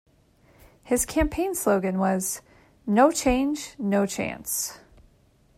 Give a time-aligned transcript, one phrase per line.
[0.83, 2.41] His campaign slogan was
[2.87, 4.79] "No change, no chance".